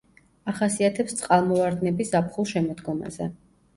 ახასიათებს 0.53 1.13
წყალმოვარდნები 1.21 2.09
ზაფხულ-შემოდგომაზე. 2.13 3.33